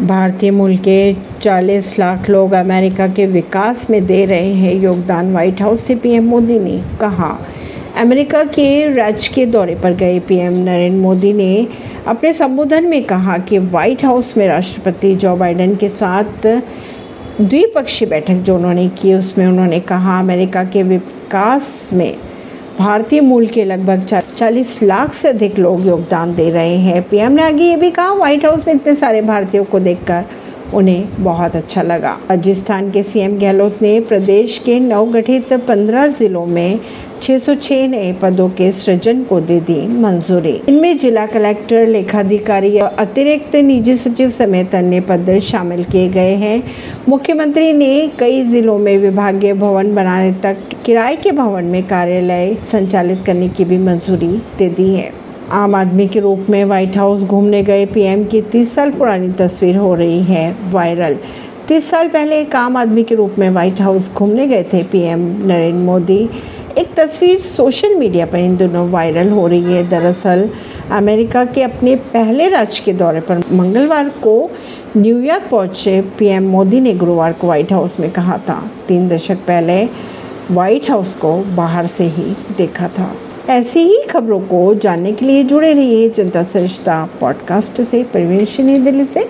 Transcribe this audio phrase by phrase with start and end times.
[0.00, 5.60] भारतीय मूल के 40 लाख लोग अमेरिका के विकास में दे रहे हैं, योगदान व्हाइट
[5.62, 7.28] हाउस से पीएम मोदी ने कहा।
[7.96, 11.66] अमेरिका के राज्य के दौरे पर गए पीएम नरेंद्र मोदी ने
[12.06, 16.46] अपने संबोधन में कहा कि व्हाइट हाउस में राष्ट्रपति जो बाइडेन के साथ
[17.40, 22.16] द्विपक्षीय बैठक जो उन्होंने की, उसमें उन्होंने कहा, अमेरिका के विकास में
[22.80, 24.06] भारतीय मूल के लगभग
[24.36, 28.12] 40 लाख से अधिक लोग योगदान दे रहे हैं। पीएम ने आगे ये भी कहा
[28.12, 30.24] व्हाइट हाउस में इतने सारे भारतीयों को देखकर
[30.74, 36.80] उन्हें बहुत अच्छा लगा। राजस्थान के सीएम गहलोत ने प्रदेश के नवगठित 15 जिलों में
[37.22, 43.56] 606 नए पदों के सृजन को दे दी मंजूरी। इनमें जिला कलेक्टर, लेखाधिकारी और अतिरिक्त
[43.56, 46.62] निजी सचिव समेत अन्य पद शामिल किए गए हैं।
[47.08, 53.22] मुख्यमंत्री ने कई जिलों में विभागीय भवन बनाने तक किराए के भवन में कार्यालय संचालित
[53.26, 55.19] करने की भी मंजूरी दे दी है।
[55.52, 59.76] आम आदमी के रूप में व्हाइट हाउस घूमने गए। पीएम की तीस साल पुरानी तस्वीर
[59.76, 61.16] हो रही है वायरल
[61.68, 65.46] तीस साल पहले एक आम आदमी के रूप में व्हाइट हाउस घूमने गए थे पीएम
[65.46, 66.30] नरेंद्र मोदी।
[66.78, 70.50] एक तस्वीर सोशल मीडिया पर इन दोनों वायरल हो रही है। दरअसल,
[70.90, 74.50] अमेरिका के अपने पहले राज्य के दौरे पर मंगलवार को
[74.96, 79.84] न्यूयॉर्क पहुँचे। पीएम मोदी ने गुरुवार को व्हाइट हाउस में कहा था। तीन दशक पहले
[80.50, 83.12] व्हाइट हाउस को बाहर से ही देखा था।
[83.50, 89.04] ऐसी ही खबरों को जानने के लिए जुड़े रहिए जनता सरिश्ता पॉडकास्ट से परिवेश दिल्ली
[89.04, 89.18] से।